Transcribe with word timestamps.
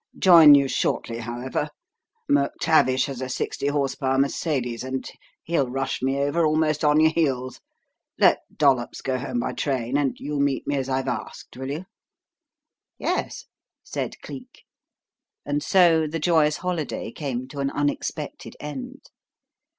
Join 0.17 0.55
you 0.55 0.67
shortly, 0.67 1.19
however. 1.19 1.69
McTavish 2.27 3.05
has 3.05 3.21
a 3.21 3.29
sixty 3.29 3.67
horse 3.67 3.93
power 3.93 4.17
Mercedes, 4.17 4.83
and 4.83 5.07
he'll 5.43 5.69
rush 5.69 6.01
me 6.01 6.17
over 6.17 6.43
almost 6.43 6.83
on 6.83 6.99
your 6.99 7.11
heels. 7.11 7.61
Let 8.17 8.39
Dollops 8.57 9.01
go 9.01 9.19
home 9.19 9.39
by 9.41 9.53
train, 9.53 9.97
and 9.97 10.19
you 10.19 10.39
meet 10.39 10.65
me 10.65 10.75
as 10.75 10.89
I've 10.89 11.07
asked, 11.07 11.55
will 11.55 11.69
you?" 11.69 11.85
"Yes," 12.97 13.45
said 13.83 14.19
Cleek. 14.23 14.63
And 15.45 15.61
so 15.61 16.07
the 16.07 16.17
joyous 16.17 16.57
holiday 16.57 17.11
came 17.11 17.47
to 17.49 17.59
an 17.59 17.69
unexpected 17.69 18.55
end. 18.59 19.11